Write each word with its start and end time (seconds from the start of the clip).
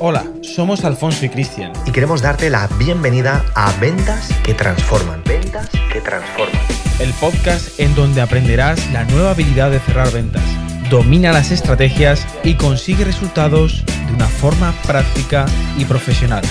Hola, 0.00 0.32
somos 0.42 0.84
Alfonso 0.84 1.26
y 1.26 1.28
Cristian. 1.28 1.72
Y 1.84 1.90
queremos 1.90 2.22
darte 2.22 2.50
la 2.50 2.68
bienvenida 2.78 3.44
a 3.56 3.72
Ventas 3.80 4.30
que 4.44 4.54
Transforman. 4.54 5.24
Ventas 5.24 5.68
que 5.92 6.00
Transforman. 6.00 6.62
El 7.00 7.12
podcast 7.14 7.80
en 7.80 7.92
donde 7.96 8.20
aprenderás 8.20 8.92
la 8.92 9.02
nueva 9.06 9.32
habilidad 9.32 9.72
de 9.72 9.80
cerrar 9.80 10.12
ventas. 10.12 10.44
Domina 10.88 11.32
las 11.32 11.50
estrategias 11.50 12.24
y 12.44 12.54
consigue 12.54 13.04
resultados 13.04 13.84
de 14.06 14.14
una 14.14 14.28
forma 14.28 14.72
práctica 14.86 15.46
y 15.76 15.84
profesional. 15.84 16.44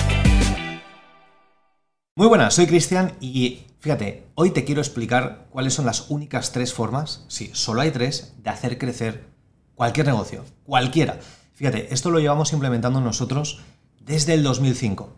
Muy 2.16 2.26
buenas, 2.26 2.52
soy 2.52 2.66
Cristian 2.66 3.14
y 3.18 3.62
fíjate, 3.78 4.26
hoy 4.34 4.50
te 4.50 4.64
quiero 4.64 4.82
explicar 4.82 5.46
cuáles 5.48 5.72
son 5.72 5.86
las 5.86 6.10
únicas 6.10 6.52
tres 6.52 6.74
formas, 6.74 7.24
sí, 7.28 7.50
solo 7.54 7.80
hay 7.80 7.92
tres, 7.92 8.34
de 8.42 8.50
hacer 8.50 8.76
crecer 8.76 9.24
cualquier 9.74 10.06
negocio, 10.06 10.44
cualquiera. 10.64 11.18
Fíjate, 11.58 11.92
esto 11.92 12.12
lo 12.12 12.20
llevamos 12.20 12.52
implementando 12.52 13.00
nosotros 13.00 13.58
desde 13.98 14.32
el 14.32 14.44
2005. 14.44 15.10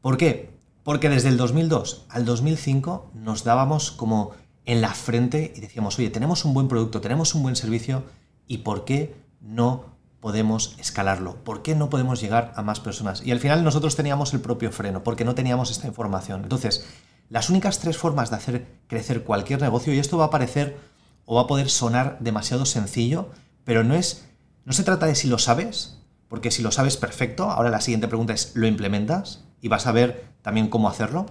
¿Por 0.00 0.16
qué? 0.16 0.58
Porque 0.82 1.10
desde 1.10 1.28
el 1.28 1.36
2002 1.36 2.06
al 2.08 2.24
2005 2.24 3.10
nos 3.12 3.44
dábamos 3.44 3.90
como 3.90 4.30
en 4.64 4.80
la 4.80 4.94
frente 4.94 5.52
y 5.54 5.60
decíamos, 5.60 5.98
oye, 5.98 6.08
tenemos 6.08 6.46
un 6.46 6.54
buen 6.54 6.68
producto, 6.68 7.02
tenemos 7.02 7.34
un 7.34 7.42
buen 7.42 7.54
servicio, 7.54 8.04
¿y 8.46 8.58
por 8.58 8.86
qué 8.86 9.14
no 9.42 9.84
podemos 10.20 10.74
escalarlo? 10.78 11.44
¿Por 11.44 11.60
qué 11.60 11.74
no 11.74 11.90
podemos 11.90 12.22
llegar 12.22 12.54
a 12.56 12.62
más 12.62 12.80
personas? 12.80 13.22
Y 13.22 13.30
al 13.30 13.38
final 13.38 13.62
nosotros 13.62 13.94
teníamos 13.94 14.32
el 14.32 14.40
propio 14.40 14.72
freno, 14.72 15.04
porque 15.04 15.26
no 15.26 15.34
teníamos 15.34 15.70
esta 15.70 15.86
información. 15.86 16.44
Entonces, 16.44 16.86
las 17.28 17.50
únicas 17.50 17.78
tres 17.78 17.98
formas 17.98 18.30
de 18.30 18.36
hacer 18.36 18.66
crecer 18.86 19.22
cualquier 19.22 19.60
negocio, 19.60 19.92
y 19.92 19.98
esto 19.98 20.16
va 20.16 20.24
a 20.24 20.30
parecer 20.30 20.78
o 21.26 21.34
va 21.34 21.42
a 21.42 21.46
poder 21.46 21.68
sonar 21.68 22.16
demasiado 22.20 22.64
sencillo, 22.64 23.28
pero 23.64 23.84
no 23.84 23.94
es 23.94 24.27
no 24.68 24.74
se 24.74 24.84
trata 24.84 25.06
de 25.06 25.14
si 25.14 25.28
lo 25.28 25.38
sabes, 25.38 25.96
porque 26.28 26.50
si 26.50 26.60
lo 26.60 26.70
sabes 26.70 26.98
perfecto, 26.98 27.50
ahora 27.50 27.70
la 27.70 27.80
siguiente 27.80 28.06
pregunta 28.06 28.34
es, 28.34 28.52
¿lo 28.54 28.66
implementas? 28.66 29.46
Y 29.62 29.68
vas 29.68 29.86
a 29.86 29.92
ver 29.92 30.26
también 30.42 30.68
cómo 30.68 30.90
hacerlo. 30.90 31.24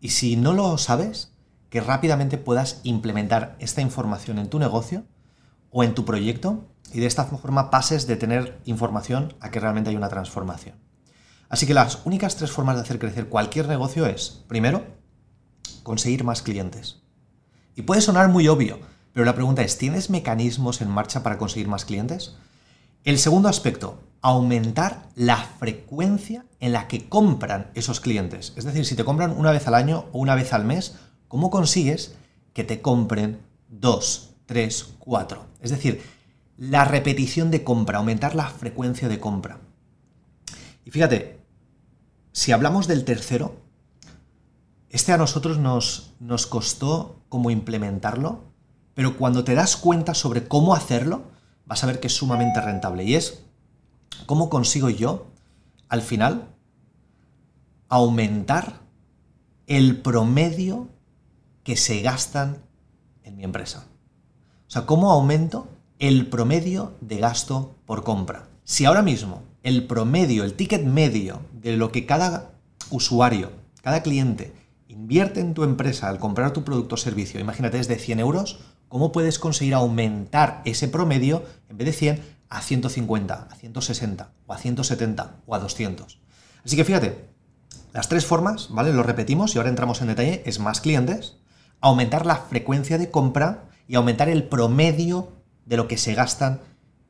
Y 0.00 0.08
si 0.08 0.34
no 0.34 0.52
lo 0.52 0.76
sabes, 0.76 1.36
que 1.68 1.80
rápidamente 1.80 2.36
puedas 2.36 2.80
implementar 2.82 3.54
esta 3.60 3.80
información 3.80 4.40
en 4.40 4.50
tu 4.50 4.58
negocio 4.58 5.04
o 5.70 5.84
en 5.84 5.94
tu 5.94 6.04
proyecto 6.04 6.64
y 6.92 6.98
de 6.98 7.06
esta 7.06 7.26
forma 7.26 7.70
pases 7.70 8.08
de 8.08 8.16
tener 8.16 8.60
información 8.64 9.34
a 9.38 9.52
que 9.52 9.60
realmente 9.60 9.90
hay 9.90 9.96
una 9.96 10.08
transformación. 10.08 10.74
Así 11.48 11.64
que 11.64 11.74
las 11.74 12.04
únicas 12.06 12.34
tres 12.34 12.50
formas 12.50 12.74
de 12.74 12.82
hacer 12.82 12.98
crecer 12.98 13.28
cualquier 13.28 13.68
negocio 13.68 14.06
es, 14.06 14.42
primero, 14.48 14.84
conseguir 15.84 16.24
más 16.24 16.42
clientes. 16.42 17.04
Y 17.76 17.82
puede 17.82 18.00
sonar 18.00 18.30
muy 18.30 18.48
obvio, 18.48 18.80
pero 19.12 19.26
la 19.26 19.34
pregunta 19.34 19.62
es, 19.62 19.78
¿tienes 19.78 20.10
mecanismos 20.10 20.80
en 20.80 20.88
marcha 20.88 21.22
para 21.22 21.38
conseguir 21.38 21.68
más 21.68 21.84
clientes? 21.84 22.36
El 23.04 23.18
segundo 23.18 23.48
aspecto, 23.48 23.98
aumentar 24.22 25.08
la 25.14 25.36
frecuencia 25.36 26.44
en 26.60 26.72
la 26.72 26.86
que 26.86 27.08
compran 27.08 27.70
esos 27.74 28.00
clientes. 28.00 28.52
Es 28.56 28.64
decir, 28.64 28.84
si 28.84 28.94
te 28.94 29.04
compran 29.04 29.32
una 29.32 29.52
vez 29.52 29.66
al 29.66 29.74
año 29.74 30.06
o 30.12 30.18
una 30.18 30.34
vez 30.34 30.52
al 30.52 30.64
mes, 30.64 30.96
¿cómo 31.26 31.50
consigues 31.50 32.14
que 32.52 32.64
te 32.64 32.82
compren 32.82 33.40
dos, 33.68 34.34
tres, 34.46 34.94
cuatro? 34.98 35.46
Es 35.60 35.70
decir, 35.70 36.02
la 36.56 36.84
repetición 36.84 37.50
de 37.50 37.64
compra, 37.64 37.98
aumentar 37.98 38.34
la 38.34 38.48
frecuencia 38.48 39.08
de 39.08 39.18
compra. 39.18 39.60
Y 40.84 40.90
fíjate, 40.90 41.40
si 42.32 42.52
hablamos 42.52 42.86
del 42.86 43.04
tercero, 43.04 43.56
este 44.90 45.12
a 45.12 45.16
nosotros 45.16 45.58
nos, 45.58 46.14
nos 46.20 46.46
costó 46.46 47.22
como 47.28 47.50
implementarlo 47.50 48.49
pero 49.00 49.16
cuando 49.16 49.44
te 49.44 49.54
das 49.54 49.78
cuenta 49.78 50.12
sobre 50.12 50.46
cómo 50.46 50.74
hacerlo, 50.74 51.22
vas 51.64 51.82
a 51.82 51.86
ver 51.86 52.00
que 52.00 52.08
es 52.08 52.14
sumamente 52.14 52.60
rentable. 52.60 53.02
Y 53.02 53.14
es 53.14 53.44
cómo 54.26 54.50
consigo 54.50 54.90
yo, 54.90 55.28
al 55.88 56.02
final, 56.02 56.48
aumentar 57.88 58.82
el 59.66 60.02
promedio 60.02 60.90
que 61.64 61.78
se 61.78 62.02
gastan 62.02 62.58
en 63.22 63.38
mi 63.38 63.44
empresa. 63.44 63.86
O 64.68 64.70
sea, 64.70 64.84
cómo 64.84 65.10
aumento 65.10 65.66
el 65.98 66.26
promedio 66.26 66.92
de 67.00 67.16
gasto 67.16 67.76
por 67.86 68.04
compra. 68.04 68.50
Si 68.64 68.84
ahora 68.84 69.00
mismo 69.00 69.44
el 69.62 69.86
promedio, 69.86 70.44
el 70.44 70.52
ticket 70.52 70.84
medio 70.84 71.40
de 71.54 71.74
lo 71.78 71.90
que 71.90 72.04
cada 72.04 72.50
usuario, 72.90 73.50
cada 73.80 74.02
cliente 74.02 74.52
invierte 74.88 75.40
en 75.40 75.54
tu 75.54 75.64
empresa 75.64 76.10
al 76.10 76.18
comprar 76.18 76.52
tu 76.52 76.64
producto 76.64 76.96
o 76.96 76.98
servicio, 76.98 77.40
imagínate, 77.40 77.78
es 77.78 77.88
de 77.88 77.96
100 77.96 78.20
euros, 78.20 78.60
¿cómo 78.90 79.12
puedes 79.12 79.38
conseguir 79.38 79.72
aumentar 79.72 80.60
ese 80.66 80.88
promedio 80.88 81.44
en 81.70 81.78
vez 81.78 81.86
de 81.86 81.92
100 81.94 82.22
a 82.50 82.60
150, 82.60 83.48
a 83.50 83.54
160 83.54 84.32
o 84.46 84.52
a 84.52 84.58
170 84.58 85.36
o 85.46 85.54
a 85.54 85.58
200? 85.60 86.18
Así 86.64 86.76
que 86.76 86.84
fíjate, 86.84 87.30
las 87.94 88.08
tres 88.08 88.26
formas, 88.26 88.68
¿vale? 88.70 88.92
Lo 88.92 89.02
repetimos 89.02 89.54
y 89.54 89.58
ahora 89.58 89.70
entramos 89.70 90.02
en 90.02 90.08
detalle, 90.08 90.42
es 90.44 90.58
más 90.58 90.80
clientes, 90.80 91.36
aumentar 91.80 92.26
la 92.26 92.36
frecuencia 92.36 92.98
de 92.98 93.10
compra 93.10 93.68
y 93.88 93.94
aumentar 93.94 94.28
el 94.28 94.44
promedio 94.44 95.32
de 95.64 95.76
lo 95.76 95.88
que 95.88 95.96
se 95.96 96.14
gastan 96.14 96.60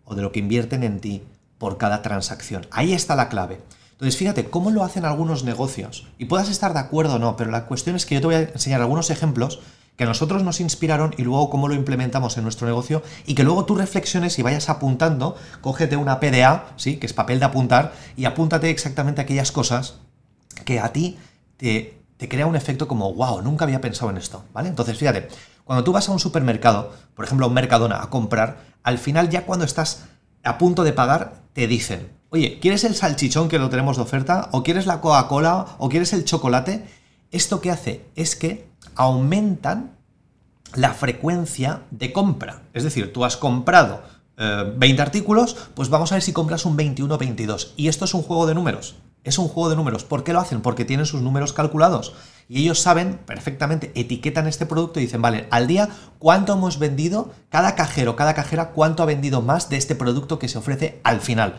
o 0.05 0.15
de 0.15 0.23
lo 0.23 0.33
que 0.33 0.41
invierten 0.41 0.83
en 0.83 1.01
ti 1.01 1.23
por 1.59 1.79
cada 1.79 2.03
transacción. 2.03 2.67
Ahí 2.71 2.93
está 2.93 3.17
la 3.17 3.31
clave. 3.31 3.61
Entonces, 3.93 4.17
fíjate 4.17 4.49
cómo 4.49 4.71
lo 4.71 4.85
hacen 4.85 5.05
algunos 5.05 5.45
negocios. 5.45 6.09
Y 6.19 6.27
puedas 6.27 6.49
estar 6.49 6.73
de 6.73 6.81
acuerdo 6.81 7.15
o 7.15 7.19
no, 7.19 7.37
pero 7.37 7.51
la 7.51 7.67
cuestión 7.67 7.97
es 7.97 8.07
que 8.07 8.15
yo 8.15 8.21
te 8.21 8.27
voy 8.27 8.37
a 8.37 8.41
enseñar 8.41 8.81
algunos 8.81 9.11
ejemplos 9.11 9.61
que 10.01 10.07
nosotros 10.07 10.43
nos 10.43 10.63
inspiraron 10.63 11.15
y 11.19 11.25
luego 11.25 11.51
cómo 11.51 11.69
lo 11.69 11.75
implementamos 11.75 12.39
en 12.39 12.45
nuestro 12.45 12.67
negocio 12.67 13.03
y 13.27 13.35
que 13.35 13.45
luego 13.45 13.67
tú 13.67 13.75
reflexiones 13.75 14.39
y 14.39 14.43
vayas 14.43 14.71
apuntando, 14.71 15.37
cógete 15.61 15.99
una 15.99 16.21
PDA, 16.21 16.73
¿sí? 16.77 16.97
que 16.97 17.05
es 17.05 17.13
papel 17.13 17.39
de 17.39 17.45
apuntar, 17.45 17.93
y 18.17 18.25
apúntate 18.25 18.71
exactamente 18.71 19.21
aquellas 19.21 19.53
cosas 19.53 19.97
que 20.65 20.81
a 20.81 20.91
ti 20.95 21.19
te, 21.59 22.01
te 22.17 22.31
crea 22.31 22.47
un 22.47 22.57
efecto 22.57 22.89
como, 22.89 23.13
wow, 23.13 23.43
nunca 23.43 23.67
había 23.67 23.83
pensado 23.83 24.11
en 24.11 24.17
esto, 24.17 24.43
¿vale? 24.55 24.71
Entonces, 24.71 24.97
fíjate, 24.97 25.29
cuando 25.65 25.85
tú 25.85 25.93
vas 25.93 26.09
a 26.09 26.13
un 26.13 26.19
supermercado, 26.19 26.95
por 27.15 27.27
ejemplo 27.27 27.45
a 27.45 27.51
un 27.51 27.55
Mercadona, 27.55 28.03
a 28.03 28.09
comprar, 28.09 28.57
al 28.83 28.97
final 28.97 29.29
ya 29.29 29.45
cuando 29.45 29.67
estás 29.67 30.05
a 30.45 30.57
punto 30.57 30.83
de 30.83 30.95
pagar, 30.95 31.43
te 31.53 31.67
dicen, 31.67 32.09
Oye, 32.31 32.59
¿quieres 32.59 32.85
el 32.85 32.95
salchichón 32.95 33.51
que 33.51 33.59
lo 33.59 33.69
tenemos 33.69 33.99
de 33.99 34.05
oferta? 34.05 34.49
¿O 34.53 34.63
quieres 34.63 34.87
la 34.87 35.03
Coca-Cola? 35.03 35.77
¿O 35.77 35.91
quieres 35.91 36.15
el 36.15 36.25
chocolate? 36.25 36.87
Esto 37.33 37.61
que 37.61 37.71
hace 37.71 38.07
es 38.17 38.35
que 38.35 38.70
aumentan 38.95 39.97
la 40.75 40.95
frecuencia 40.95 41.83
de 41.91 42.13
compra. 42.13 42.63
Es 42.75 42.85
decir, 42.85 43.13
tú 43.13 43.25
has 43.25 43.37
comprado 43.37 44.03
20 44.37 44.87
eh, 44.87 45.03
artículos, 45.03 45.57
pues 45.75 45.89
vamos 45.89 46.13
a 46.13 46.15
ver 46.15 46.23
si 46.23 46.33
compras 46.33 46.65
un 46.65 46.77
21 46.77 47.15
o 47.15 47.19
22. 47.19 47.75
Y 47.77 47.89
esto 47.89 48.05
es 48.05 48.15
un 48.15 48.23
juego 48.23 48.47
de 48.47 48.55
números. 48.55 48.97
Es 49.23 49.39
un 49.39 49.49
juego 49.49 49.69
de 49.69 49.77
números. 49.77 50.05
¿Por 50.05 50.25
qué 50.25 50.33
lo 50.33 50.41
hacen? 50.41 50.63
Porque 50.63 50.87
tienen 50.87 51.05
sus 51.05 51.21
números 51.21 51.53
calculados. 51.53 52.15
Y 52.49 52.63
ellos 52.63 52.81
saben 52.81 53.21
perfectamente, 53.27 53.93
etiquetan 53.95 54.47
este 54.47 54.67
producto 54.67 54.99
y 54.99 55.05
dicen, 55.05 55.23
vale, 55.23 55.47
al 55.51 55.67
día, 55.67 55.89
¿cuánto 56.19 56.55
hemos 56.55 56.79
vendido? 56.79 57.31
Cada 57.51 57.75
cajero, 57.75 58.17
cada 58.17 58.35
cajera, 58.35 58.71
¿cuánto 58.71 59.03
ha 59.03 59.07
vendido 59.07 59.43
más 59.43 59.69
de 59.69 59.77
este 59.77 59.95
producto 59.95 60.39
que 60.39 60.49
se 60.49 60.59
ofrece 60.59 61.01
al 61.05 61.21
final? 61.21 61.59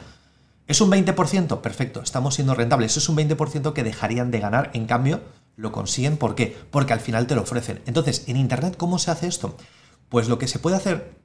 ¿Es 0.67 0.81
un 0.81 0.91
20%? 0.91 1.61
Perfecto, 1.61 2.01
estamos 2.01 2.35
siendo 2.35 2.55
rentables. 2.55 2.91
Eso 2.91 2.99
es 2.99 3.09
un 3.09 3.15
20% 3.15 3.73
que 3.73 3.83
dejarían 3.83 4.31
de 4.31 4.39
ganar, 4.39 4.71
en 4.73 4.85
cambio, 4.85 5.21
lo 5.61 5.71
consiguen. 5.71 6.17
¿Por 6.17 6.35
qué? 6.35 6.57
Porque 6.71 6.93
al 6.93 6.99
final 6.99 7.27
te 7.27 7.35
lo 7.35 7.41
ofrecen. 7.41 7.81
Entonces, 7.85 8.23
en 8.27 8.37
Internet, 8.37 8.75
¿cómo 8.77 8.99
se 8.99 9.11
hace 9.11 9.27
esto? 9.27 9.55
Pues 10.09 10.27
lo 10.27 10.37
que 10.37 10.47
se 10.47 10.59
puede 10.59 10.75
hacer 10.75 11.15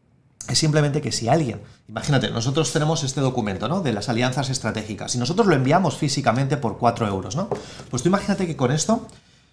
es 0.49 0.59
simplemente 0.59 1.01
que 1.01 1.11
si 1.11 1.29
alguien, 1.29 1.61
imagínate, 1.89 2.31
nosotros 2.31 2.73
tenemos 2.73 3.03
este 3.03 3.21
documento, 3.21 3.69
¿no? 3.69 3.81
De 3.81 3.93
las 3.93 4.09
alianzas 4.09 4.49
estratégicas, 4.49 5.15
y 5.17 5.19
nosotros 5.19 5.47
lo 5.49 5.55
enviamos 5.55 5.97
físicamente 5.97 6.57
por 6.57 6.79
4 6.79 7.09
euros, 7.09 7.35
¿no? 7.35 7.49
Pues 7.91 8.03
tú 8.03 8.09
imagínate 8.09 8.47
que 8.47 8.57
con 8.57 8.71
esto, 8.71 9.09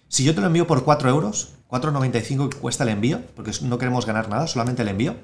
si 0.08 0.22
yo 0.22 0.34
te 0.34 0.40
lo 0.40 0.46
envío 0.46 0.68
por 0.68 0.84
4 0.84 1.10
euros, 1.10 1.54
4,95 1.68 2.48
que 2.48 2.58
cuesta 2.58 2.84
el 2.84 2.90
envío, 2.90 3.22
porque 3.34 3.50
no 3.62 3.78
queremos 3.78 4.06
ganar 4.06 4.28
nada, 4.28 4.46
solamente 4.46 4.82
el 4.82 4.88
envío, 4.88 5.16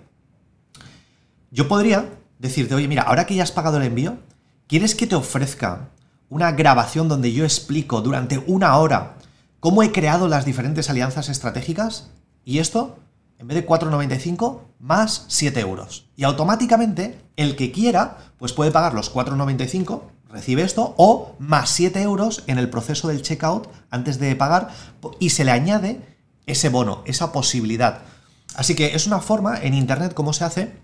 yo 1.52 1.68
podría 1.68 2.10
decirte, 2.40 2.74
oye, 2.74 2.88
mira, 2.88 3.02
ahora 3.02 3.26
que 3.26 3.36
ya 3.36 3.44
has 3.44 3.52
pagado 3.52 3.76
el 3.76 3.84
envío, 3.84 4.16
¿Quieres 4.70 4.94
que 4.94 5.08
te 5.08 5.16
ofrezca 5.16 5.88
una 6.28 6.52
grabación 6.52 7.08
donde 7.08 7.32
yo 7.32 7.42
explico 7.42 8.02
durante 8.02 8.38
una 8.38 8.76
hora 8.76 9.16
cómo 9.60 9.82
he 9.82 9.92
creado 9.92 10.26
las 10.28 10.44
diferentes 10.44 10.90
alianzas 10.90 11.28
estratégicas? 11.28 12.10
Y 12.44 12.58
esto, 12.58 12.98
en 13.38 13.46
vez 13.46 13.56
de 13.56 13.66
4,95, 13.66 14.60
más 14.78 15.26
7 15.28 15.60
euros. 15.60 16.08
Y 16.16 16.24
automáticamente, 16.24 17.20
el 17.36 17.56
que 17.56 17.70
quiera, 17.70 18.32
pues 18.38 18.52
puede 18.52 18.70
pagar 18.70 18.94
los 18.94 19.14
4,95, 19.14 20.02
recibe 20.28 20.62
esto, 20.62 20.94
o 20.96 21.36
más 21.38 21.70
7 21.70 22.00
euros 22.02 22.44
en 22.46 22.58
el 22.58 22.70
proceso 22.70 23.08
del 23.08 23.22
checkout 23.22 23.68
antes 23.90 24.18
de 24.18 24.34
pagar, 24.36 24.70
y 25.18 25.30
se 25.30 25.44
le 25.44 25.52
añade 25.52 26.00
ese 26.46 26.68
bono, 26.68 27.02
esa 27.06 27.32
posibilidad. 27.32 28.00
Así 28.54 28.74
que 28.74 28.94
es 28.94 29.06
una 29.06 29.20
forma 29.20 29.60
en 29.60 29.74
Internet, 29.74 30.14
como 30.14 30.32
se 30.32 30.44
hace, 30.44 30.76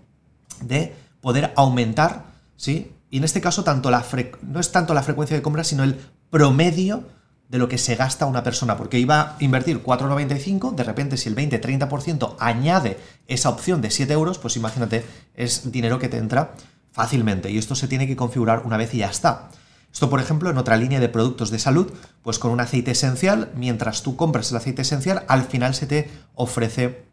de 0.61 0.95
poder 1.21 1.53
aumentar, 1.55 2.25
¿sí? 2.55 2.93
Y 3.09 3.17
en 3.17 3.23
este 3.23 3.41
caso 3.41 3.63
tanto 3.63 3.89
la 3.89 4.05
no 4.41 4.59
es 4.59 4.71
tanto 4.71 4.93
la 4.93 5.03
frecuencia 5.03 5.35
de 5.35 5.43
compra, 5.43 5.63
sino 5.63 5.83
el 5.83 5.99
promedio 6.29 7.03
de 7.49 7.57
lo 7.57 7.69
que 7.69 7.77
se 7.77 7.95
gasta 7.95 8.25
una 8.25 8.43
persona, 8.43 8.75
porque 8.75 8.99
iba 8.99 9.21
a 9.21 9.35
invertir 9.39 9.81
4,95, 9.81 10.75
de 10.75 10.83
repente 10.83 11.17
si 11.17 11.29
el 11.29 11.35
20-30% 11.35 12.35
añade 12.39 12.99
esa 13.27 13.49
opción 13.49 13.81
de 13.81 13.91
7 13.91 14.11
euros, 14.13 14.37
pues 14.37 14.57
imagínate, 14.57 15.05
es 15.33 15.71
dinero 15.71 15.99
que 15.99 16.09
te 16.09 16.17
entra 16.17 16.53
fácilmente. 16.91 17.49
Y 17.49 17.57
esto 17.57 17.75
se 17.75 17.87
tiene 17.87 18.07
que 18.07 18.15
configurar 18.15 18.63
una 18.65 18.77
vez 18.77 18.93
y 18.93 18.97
ya 18.97 19.09
está. 19.09 19.49
Esto, 19.93 20.09
por 20.09 20.19
ejemplo, 20.19 20.49
en 20.49 20.57
otra 20.57 20.77
línea 20.77 20.99
de 20.99 21.09
productos 21.09 21.49
de 21.49 21.59
salud, 21.59 21.91
pues 22.21 22.37
con 22.37 22.51
un 22.51 22.59
aceite 22.59 22.91
esencial, 22.91 23.51
mientras 23.55 24.03
tú 24.03 24.15
compras 24.15 24.51
el 24.51 24.57
aceite 24.57 24.81
esencial, 24.81 25.23
al 25.27 25.43
final 25.43 25.73
se 25.73 25.87
te 25.87 26.09
ofrece 26.35 27.05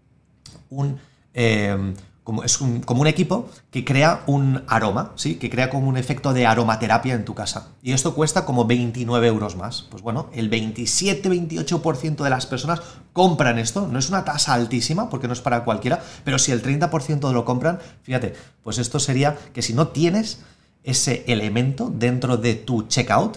un... 0.68 0.98
Eh, 1.32 1.94
como, 2.24 2.42
es 2.42 2.60
un, 2.62 2.80
como 2.80 3.02
un 3.02 3.06
equipo 3.06 3.50
que 3.70 3.84
crea 3.84 4.22
un 4.26 4.64
aroma, 4.66 5.12
¿sí? 5.14 5.34
Que 5.36 5.50
crea 5.50 5.68
como 5.68 5.88
un 5.88 5.98
efecto 5.98 6.32
de 6.32 6.46
aromaterapia 6.46 7.14
en 7.14 7.26
tu 7.26 7.34
casa. 7.34 7.68
Y 7.82 7.92
esto 7.92 8.14
cuesta 8.14 8.46
como 8.46 8.64
29 8.64 9.26
euros 9.26 9.56
más. 9.56 9.82
Pues 9.82 10.02
bueno, 10.02 10.30
el 10.32 10.50
27-28% 10.50 12.24
de 12.24 12.30
las 12.30 12.46
personas 12.46 12.80
compran 13.12 13.58
esto. 13.58 13.86
No 13.86 13.98
es 13.98 14.08
una 14.08 14.24
tasa 14.24 14.54
altísima, 14.54 15.10
porque 15.10 15.26
no 15.26 15.34
es 15.34 15.42
para 15.42 15.64
cualquiera, 15.64 16.02
pero 16.24 16.38
si 16.38 16.50
el 16.50 16.62
30% 16.62 17.30
lo 17.30 17.44
compran, 17.44 17.78
fíjate, 18.02 18.34
pues 18.62 18.78
esto 18.78 18.98
sería 18.98 19.36
que 19.52 19.60
si 19.60 19.74
no 19.74 19.88
tienes 19.88 20.40
ese 20.82 21.24
elemento 21.26 21.92
dentro 21.94 22.38
de 22.38 22.54
tu 22.54 22.84
checkout, 22.88 23.36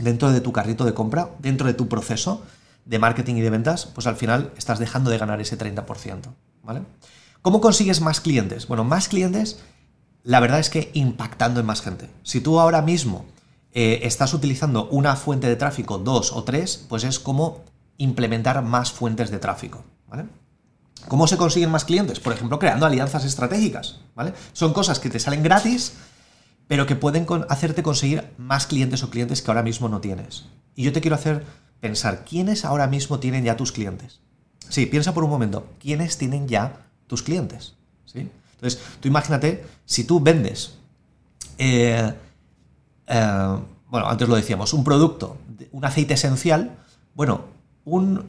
dentro 0.00 0.32
de 0.32 0.42
tu 0.42 0.52
carrito 0.52 0.84
de 0.84 0.92
compra, 0.92 1.30
dentro 1.38 1.66
de 1.66 1.72
tu 1.72 1.88
proceso 1.88 2.42
de 2.84 2.98
marketing 2.98 3.36
y 3.36 3.40
de 3.40 3.50
ventas, 3.50 3.86
pues 3.86 4.06
al 4.06 4.16
final 4.16 4.52
estás 4.58 4.78
dejando 4.78 5.10
de 5.10 5.16
ganar 5.16 5.40
ese 5.40 5.58
30%, 5.58 6.20
¿vale? 6.62 6.82
¿Cómo 7.46 7.60
consigues 7.60 8.00
más 8.00 8.20
clientes? 8.20 8.66
Bueno, 8.66 8.82
más 8.82 9.06
clientes, 9.06 9.60
la 10.24 10.40
verdad 10.40 10.58
es 10.58 10.68
que 10.68 10.90
impactando 10.94 11.60
en 11.60 11.66
más 11.66 11.80
gente. 11.80 12.10
Si 12.24 12.40
tú 12.40 12.58
ahora 12.58 12.82
mismo 12.82 13.24
eh, 13.70 14.00
estás 14.02 14.34
utilizando 14.34 14.88
una 14.88 15.14
fuente 15.14 15.46
de 15.46 15.54
tráfico, 15.54 15.98
dos 15.98 16.32
o 16.32 16.42
tres, 16.42 16.84
pues 16.88 17.04
es 17.04 17.20
como 17.20 17.62
implementar 17.98 18.64
más 18.64 18.90
fuentes 18.90 19.30
de 19.30 19.38
tráfico. 19.38 19.84
¿Cómo 21.06 21.28
se 21.28 21.36
consiguen 21.36 21.70
más 21.70 21.84
clientes? 21.84 22.18
Por 22.18 22.32
ejemplo, 22.32 22.58
creando 22.58 22.84
alianzas 22.84 23.24
estratégicas. 23.24 24.00
¿vale? 24.16 24.32
Son 24.52 24.72
cosas 24.72 24.98
que 24.98 25.08
te 25.08 25.20
salen 25.20 25.44
gratis, 25.44 25.92
pero 26.66 26.84
que 26.84 26.96
pueden 26.96 27.28
hacerte 27.48 27.84
conseguir 27.84 28.24
más 28.38 28.66
clientes 28.66 29.04
o 29.04 29.10
clientes 29.10 29.40
que 29.40 29.52
ahora 29.52 29.62
mismo 29.62 29.88
no 29.88 30.00
tienes. 30.00 30.46
Y 30.74 30.82
yo 30.82 30.92
te 30.92 31.00
quiero 31.00 31.14
hacer 31.14 31.46
pensar, 31.78 32.24
¿quiénes 32.24 32.64
ahora 32.64 32.88
mismo 32.88 33.20
tienen 33.20 33.44
ya 33.44 33.56
tus 33.56 33.70
clientes? 33.70 34.18
Sí, 34.68 34.86
piensa 34.86 35.14
por 35.14 35.22
un 35.22 35.30
momento, 35.30 35.68
¿quiénes 35.78 36.18
tienen 36.18 36.48
ya 36.48 36.85
tus 37.06 37.22
clientes. 37.22 37.74
¿sí? 38.04 38.28
Entonces, 38.54 38.80
tú 39.00 39.08
imagínate, 39.08 39.64
si 39.84 40.04
tú 40.04 40.20
vendes, 40.20 40.74
eh, 41.58 42.12
eh, 43.06 43.58
bueno, 43.88 44.08
antes 44.08 44.28
lo 44.28 44.36
decíamos, 44.36 44.72
un 44.72 44.84
producto, 44.84 45.36
un 45.72 45.84
aceite 45.84 46.14
esencial, 46.14 46.76
bueno, 47.14 47.44
un 47.84 48.24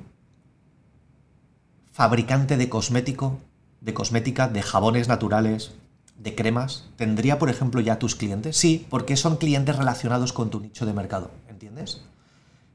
fabricante 1.92 2.58
de 2.58 2.70
cosmético, 2.70 3.40
de 3.82 3.94
cosmética, 3.94 4.48
de 4.48 4.62
jabones 4.62 5.08
naturales, 5.08 5.72
de 6.18 6.36
cremas, 6.36 6.86
¿tendría, 6.96 7.40
por 7.40 7.50
ejemplo, 7.50 7.82
ya 7.82 8.00
tus 8.00 8.16
clientes? 8.16 8.58
Sí, 8.58 8.86
porque 8.90 9.18
son 9.18 9.38
clientes 9.38 9.76
relacionados 9.76 10.34
con 10.34 10.50
tu 10.50 10.60
nicho 10.60 10.86
de 10.86 10.94
mercado, 10.94 11.32
¿entiendes? 11.48 12.02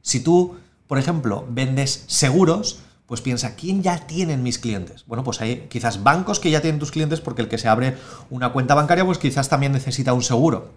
Si 0.00 0.20
tú, 0.20 0.56
por 0.87 0.98
ejemplo, 0.98 1.46
vendes 1.48 2.05
seguros, 2.06 2.81
pues 3.12 3.20
piensa, 3.20 3.56
¿quién 3.56 3.82
ya 3.82 4.06
tienen 4.06 4.42
mis 4.42 4.58
clientes? 4.58 5.04
Bueno, 5.06 5.22
pues 5.22 5.42
hay 5.42 5.66
quizás 5.68 6.02
bancos 6.02 6.40
que 6.40 6.50
ya 6.50 6.62
tienen 6.62 6.80
tus 6.80 6.90
clientes 6.90 7.20
porque 7.20 7.42
el 7.42 7.48
que 7.48 7.58
se 7.58 7.68
abre 7.68 7.98
una 8.30 8.54
cuenta 8.54 8.74
bancaria, 8.74 9.04
pues 9.04 9.18
quizás 9.18 9.50
también 9.50 9.72
necesita 9.72 10.14
un 10.14 10.22
seguro. 10.22 10.72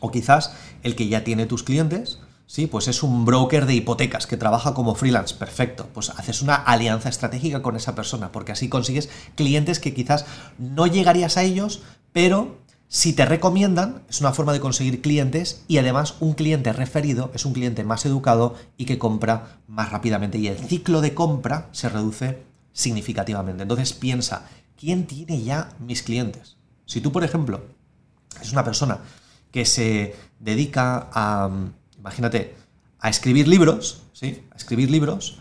O 0.00 0.10
quizás 0.10 0.52
el 0.82 0.94
que 0.96 1.08
ya 1.08 1.24
tiene 1.24 1.46
tus 1.46 1.62
clientes, 1.62 2.18
sí, 2.44 2.66
pues 2.66 2.88
es 2.88 3.02
un 3.02 3.24
broker 3.24 3.64
de 3.64 3.72
hipotecas 3.72 4.26
que 4.26 4.36
trabaja 4.36 4.74
como 4.74 4.94
freelance. 4.96 5.34
Perfecto. 5.34 5.88
Pues 5.94 6.10
haces 6.10 6.42
una 6.42 6.56
alianza 6.56 7.08
estratégica 7.08 7.62
con 7.62 7.74
esa 7.74 7.94
persona, 7.94 8.32
porque 8.32 8.52
así 8.52 8.68
consigues 8.68 9.08
clientes 9.34 9.80
que 9.80 9.94
quizás 9.94 10.26
no 10.58 10.86
llegarías 10.86 11.38
a 11.38 11.42
ellos, 11.42 11.80
pero 12.12 12.58
si 12.88 13.12
te 13.12 13.24
recomiendan, 13.24 14.02
es 14.08 14.20
una 14.20 14.32
forma 14.32 14.52
de 14.52 14.60
conseguir 14.60 15.02
clientes 15.02 15.64
y 15.66 15.78
además 15.78 16.14
un 16.20 16.34
cliente 16.34 16.72
referido 16.72 17.32
es 17.34 17.44
un 17.44 17.52
cliente 17.52 17.82
más 17.82 18.06
educado 18.06 18.54
y 18.76 18.84
que 18.84 18.98
compra 18.98 19.58
más 19.66 19.90
rápidamente 19.90 20.38
y 20.38 20.46
el 20.46 20.58
ciclo 20.58 21.00
de 21.00 21.12
compra 21.12 21.68
se 21.72 21.88
reduce 21.88 22.42
significativamente. 22.72 23.62
Entonces 23.62 23.92
piensa, 23.92 24.48
¿quién 24.78 25.06
tiene 25.06 25.42
ya 25.42 25.70
mis 25.80 26.02
clientes? 26.02 26.56
Si 26.84 27.00
tú, 27.00 27.10
por 27.10 27.24
ejemplo, 27.24 27.64
es 28.40 28.52
una 28.52 28.64
persona 28.64 29.00
que 29.50 29.64
se 29.64 30.14
dedica 30.38 31.08
a, 31.12 31.50
imagínate, 31.98 32.54
a 33.00 33.08
escribir 33.08 33.48
libros, 33.48 34.02
¿sí? 34.12 34.44
A 34.52 34.56
escribir 34.56 34.90
libros 34.90 35.38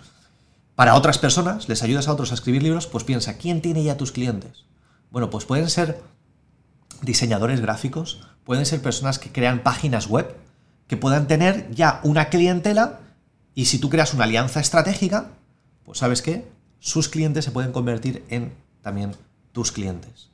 para 0.75 0.95
otras 0.95 1.19
personas, 1.19 1.69
les 1.69 1.83
ayudas 1.83 2.07
a 2.07 2.13
otros 2.13 2.31
a 2.31 2.35
escribir 2.35 2.63
libros, 2.63 2.87
pues 2.87 3.03
piensa, 3.03 3.37
¿quién 3.37 3.61
tiene 3.61 3.83
ya 3.83 3.97
tus 3.97 4.11
clientes? 4.11 4.65
Bueno, 5.11 5.29
pues 5.29 5.45
pueden 5.45 5.69
ser 5.69 6.01
diseñadores 7.01 7.61
gráficos, 7.61 8.21
pueden 8.43 8.65
ser 8.65 8.81
personas 8.81 9.19
que 9.19 9.31
crean 9.31 9.63
páginas 9.63 10.07
web, 10.07 10.35
que 10.87 10.97
puedan 10.97 11.27
tener 11.27 11.69
ya 11.71 11.99
una 12.03 12.29
clientela 12.29 12.99
y 13.53 13.65
si 13.65 13.79
tú 13.79 13.89
creas 13.89 14.13
una 14.13 14.25
alianza 14.25 14.59
estratégica, 14.59 15.31
pues 15.83 15.99
sabes 15.99 16.21
qué, 16.21 16.47
sus 16.79 17.09
clientes 17.09 17.45
se 17.45 17.51
pueden 17.51 17.71
convertir 17.71 18.23
en 18.29 18.53
también 18.81 19.15
tus 19.51 19.71
clientes. 19.71 20.29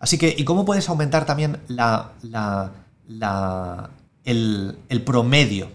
Así 0.00 0.16
que, 0.16 0.34
¿y 0.36 0.44
cómo 0.44 0.64
puedes 0.64 0.88
aumentar 0.88 1.26
también 1.26 1.58
la, 1.66 2.12
la, 2.22 3.90
el, 4.24 4.78
el, 4.88 5.02
promedio 5.02 5.68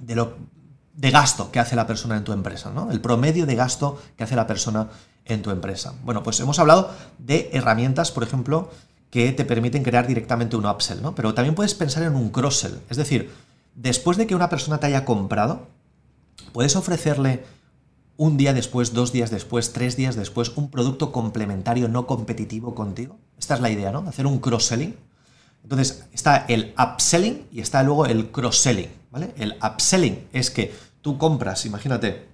de, 0.00 0.16
lo, 0.16 0.36
de 0.94 1.10
gasto 1.10 1.52
que 1.52 1.60
hace 1.60 1.76
la 1.76 1.86
persona 1.86 2.16
en 2.16 2.24
tu 2.24 2.32
empresa? 2.32 2.70
¿no? 2.70 2.90
El 2.90 3.00
promedio 3.00 3.46
de 3.46 3.54
gasto 3.54 4.02
que 4.16 4.24
hace 4.24 4.34
la 4.34 4.46
persona 4.46 4.88
en 5.24 5.40
tu 5.42 5.50
empresa. 5.50 5.94
Bueno, 6.02 6.22
pues 6.22 6.40
hemos 6.40 6.58
hablado 6.58 6.90
de 7.18 7.50
herramientas, 7.52 8.10
por 8.10 8.24
ejemplo, 8.24 8.70
que 9.12 9.30
te 9.32 9.44
permiten 9.44 9.82
crear 9.82 10.06
directamente 10.06 10.56
un 10.56 10.64
upsell, 10.64 11.02
¿no? 11.02 11.14
Pero 11.14 11.34
también 11.34 11.54
puedes 11.54 11.74
pensar 11.74 12.02
en 12.02 12.16
un 12.16 12.30
cross-sell. 12.30 12.80
Es 12.88 12.96
decir, 12.96 13.30
después 13.74 14.16
de 14.16 14.26
que 14.26 14.34
una 14.34 14.48
persona 14.48 14.80
te 14.80 14.86
haya 14.86 15.04
comprado, 15.04 15.68
puedes 16.54 16.76
ofrecerle 16.76 17.44
un 18.16 18.38
día 18.38 18.54
después, 18.54 18.94
dos 18.94 19.12
días 19.12 19.30
después, 19.30 19.74
tres 19.74 19.98
días 19.98 20.16
después, 20.16 20.52
un 20.56 20.70
producto 20.70 21.12
complementario 21.12 21.88
no 21.88 22.06
competitivo 22.06 22.74
contigo. 22.74 23.18
Esta 23.38 23.56
es 23.56 23.60
la 23.60 23.68
idea, 23.68 23.92
¿no? 23.92 23.98
Hacer 24.08 24.26
un 24.26 24.38
cross-selling. 24.38 24.96
Entonces, 25.62 26.06
está 26.12 26.46
el 26.48 26.74
upselling 26.78 27.48
y 27.52 27.60
está 27.60 27.82
luego 27.82 28.06
el 28.06 28.30
cross-selling, 28.30 28.88
¿vale? 29.10 29.34
El 29.36 29.58
upselling 29.62 30.26
es 30.32 30.50
que 30.50 30.74
tú 31.02 31.18
compras, 31.18 31.66
imagínate, 31.66 32.28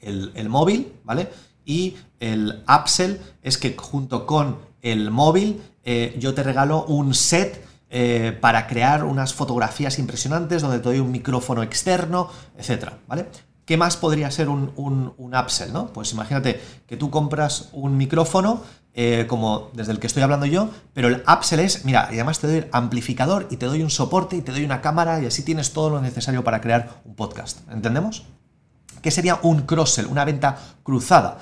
el, 0.00 0.30
el 0.34 0.50
móvil, 0.50 0.92
¿vale? 1.04 1.30
Y 1.64 1.96
el 2.20 2.62
upsell 2.68 3.18
es 3.42 3.56
que 3.56 3.74
junto 3.78 4.26
con 4.26 4.58
el 4.82 5.10
móvil 5.10 5.62
eh, 5.88 6.16
yo 6.18 6.34
te 6.34 6.42
regalo 6.42 6.84
un 6.86 7.14
set 7.14 7.64
eh, 7.88 8.36
para 8.40 8.66
crear 8.66 9.04
unas 9.04 9.32
fotografías 9.32 10.00
impresionantes 10.00 10.60
donde 10.60 10.80
te 10.80 10.84
doy 10.88 10.98
un 10.98 11.12
micrófono 11.12 11.62
externo, 11.62 12.28
etcétera, 12.58 12.98
¿vale? 13.06 13.26
¿Qué 13.64 13.76
más 13.76 13.96
podría 13.96 14.28
ser 14.32 14.48
un, 14.48 15.14
upsell, 15.16 15.72
no? 15.72 15.86
Pues 15.92 16.12
imagínate 16.12 16.60
que 16.88 16.96
tú 16.96 17.08
compras 17.10 17.68
un 17.72 17.96
micrófono 17.96 18.62
eh, 18.94 19.26
como 19.28 19.70
desde 19.74 19.92
el 19.92 20.00
que 20.00 20.08
estoy 20.08 20.24
hablando 20.24 20.46
yo, 20.46 20.70
pero 20.92 21.06
el 21.06 21.22
upsell 21.32 21.60
es, 21.60 21.84
mira, 21.84 22.08
y 22.10 22.14
además 22.14 22.40
te 22.40 22.48
doy 22.48 22.64
amplificador 22.72 23.46
y 23.50 23.56
te 23.56 23.66
doy 23.66 23.82
un 23.82 23.90
soporte 23.90 24.34
y 24.34 24.42
te 24.42 24.50
doy 24.50 24.64
una 24.64 24.80
cámara 24.80 25.22
y 25.22 25.26
así 25.26 25.44
tienes 25.44 25.72
todo 25.72 25.90
lo 25.90 26.00
necesario 26.00 26.42
para 26.42 26.60
crear 26.60 27.00
un 27.04 27.14
podcast. 27.14 27.60
¿Entendemos? 27.70 28.24
¿Qué 29.02 29.12
sería 29.12 29.38
un 29.42 29.62
cross-sell? 29.62 30.06
Una 30.06 30.24
venta 30.24 30.58
cruzada. 30.82 31.38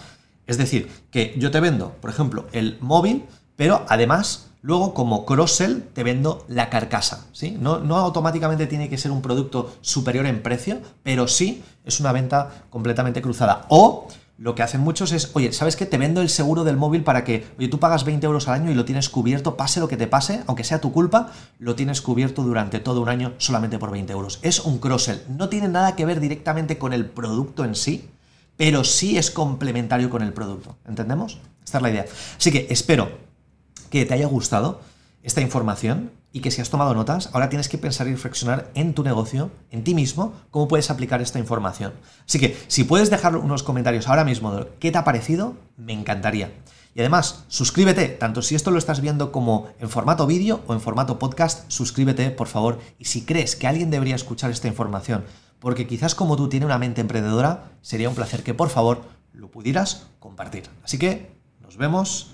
Es 0.47 0.59
decir, 0.59 0.91
que 1.11 1.35
yo 1.39 1.51
te 1.51 1.61
vendo, 1.61 1.93
por 2.03 2.11
ejemplo, 2.11 2.47
el 2.53 2.77
móvil, 2.83 3.25
pero 3.57 3.85
además, 3.89 4.51
luego 4.63 4.95
como 4.95 5.25
cross-sell 5.27 5.83
te 5.93 6.03
vendo 6.03 6.45
la 6.49 6.71
carcasa, 6.71 7.27
¿sí? 7.33 7.57
No, 7.61 7.79
no 7.79 7.97
automáticamente 7.97 8.67
tiene 8.67 8.89
que 8.89 8.99
ser 8.99 9.11
un 9.11 9.23
producto 9.23 9.75
superior 9.81 10.27
en 10.27 10.43
precio, 10.43 10.81
pero 11.03 11.29
sí 11.29 11.63
es 11.85 12.01
una 12.01 12.13
venta 12.13 12.65
completamente 12.71 13.23
cruzada. 13.23 13.67
O 13.69 14.09
lo 14.37 14.57
que 14.57 14.63
hacen 14.63 14.81
muchos 14.81 15.13
es, 15.13 15.31
oye, 15.35 15.53
¿sabes 15.53 15.77
qué? 15.77 15.87
Te 15.87 15.99
vendo 15.99 16.21
el 16.21 16.29
seguro 16.29 16.65
del 16.65 16.77
móvil 16.77 17.05
para 17.05 17.23
que, 17.23 17.47
oye, 17.59 17.69
tú 17.69 17.79
pagas 17.79 18.05
20 18.05 18.27
euros 18.27 18.49
al 18.49 18.55
año 18.55 18.71
y 18.71 18.75
lo 18.75 18.85
tienes 18.85 19.09
cubierto, 19.09 19.57
pase 19.57 19.79
lo 19.79 19.87
que 19.87 19.97
te 19.97 20.09
pase, 20.09 20.43
aunque 20.47 20.65
sea 20.65 20.81
tu 20.81 20.93
culpa, 20.93 21.31
lo 21.61 21.77
tienes 21.77 22.01
cubierto 22.01 22.43
durante 22.43 22.81
todo 22.81 23.01
un 23.01 23.09
año 23.09 23.35
solamente 23.39 23.79
por 23.79 23.93
20 23.93 24.13
euros. 24.13 24.41
Es 24.43 24.61
un 24.61 24.79
cross-sell. 24.79 25.23
No 25.29 25.49
tiene 25.49 25.69
nada 25.69 25.95
que 25.95 26.05
ver 26.05 26.19
directamente 26.19 26.79
con 26.79 26.93
el 26.93 27.07
producto 27.07 27.65
en 27.65 27.77
sí, 27.77 28.11
pero 28.57 28.83
sí 28.83 29.19
es 29.19 29.31
complementario 29.31 30.11
con 30.11 30.23
el 30.23 30.33
producto. 30.33 30.77
¿Entendemos? 30.87 31.39
Esta 31.65 31.79
es 31.79 31.83
la 31.83 31.91
idea. 31.91 32.07
Así 32.37 32.51
que 32.51 32.67
espero 32.71 33.09
que 33.95 34.05
te 34.05 34.15
haya 34.15 34.27
gustado 34.27 34.81
esta 35.23 35.41
información 35.41 36.11
y 36.33 36.41
que 36.41 36.51
si 36.51 36.61
has 36.61 36.69
tomado 36.69 36.95
notas, 36.95 37.31
ahora 37.33 37.49
tienes 37.49 37.69
que 37.69 37.79
pensar 37.79 38.09
y 38.09 38.11
reflexionar 38.11 38.69
en 38.75 38.93
tu 38.93 39.05
negocio, 39.05 39.53
en 39.71 39.85
ti 39.85 39.95
mismo, 39.95 40.33
cómo 40.51 40.67
puedes 40.67 40.91
aplicar 40.91 41.23
esta 41.23 41.39
información. 41.39 41.93
Así 42.27 42.41
que 42.41 42.59
si 42.67 42.83
puedes 42.83 43.09
dejar 43.09 43.37
unos 43.37 43.63
comentarios 43.63 44.09
ahora 44.09 44.25
mismo 44.25 44.53
de 44.53 44.67
qué 44.81 44.91
te 44.91 44.99
ha 44.99 45.05
parecido, 45.05 45.55
me 45.77 45.93
encantaría. 45.93 46.51
Y 46.93 47.01
además, 47.03 47.45
suscríbete, 47.47 48.09
tanto 48.09 48.43
si 48.43 48.57
esto 48.57 48.73
lo 48.73 48.79
estás 48.79 49.01
viendo 49.01 49.31
como 49.31 49.69
en 49.79 49.89
formato 49.89 50.27
vídeo 50.27 50.63
o 50.67 50.75
en 50.75 50.81
formato 50.81 51.21
podcast, 51.21 51.71
suscríbete, 51.71 52.33
por 52.33 52.49
favor. 52.49 52.81
Y 52.99 53.05
si 53.05 53.25
crees 53.25 53.55
que 53.55 53.69
alguien 53.69 53.93
debería 53.93 54.17
escuchar 54.17 54.51
esta 54.51 54.67
información, 54.67 55.25
porque 55.61 55.87
quizás 55.87 56.17
como 56.17 56.35
tú 56.37 56.49
tiene 56.49 56.67
una 56.67 56.79
mente 56.79 57.01
emprendedora, 57.01 57.71
sería 57.81 58.09
un 58.09 58.17
placer 58.17 58.43
que 58.43 58.55
por 58.55 58.71
favor 58.71 59.03
lo 59.33 59.53
pudieras 59.53 60.09
compartir. 60.19 60.65
Así 60.83 60.99
que 60.99 61.31
nos 61.61 61.77
vemos 61.77 62.34